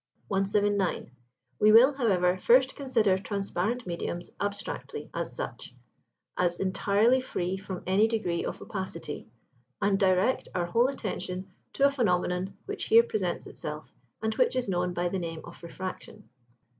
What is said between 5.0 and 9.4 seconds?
as such, as entirely free from any degree of opacity,